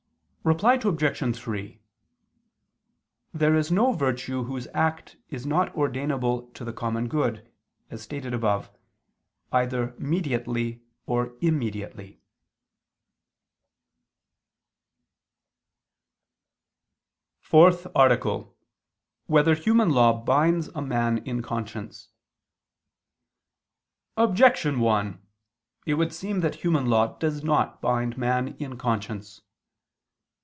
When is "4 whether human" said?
19.27-19.89